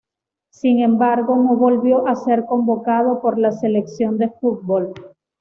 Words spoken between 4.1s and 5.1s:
de fútbol.